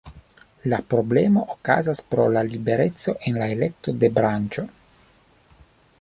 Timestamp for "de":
4.05-4.11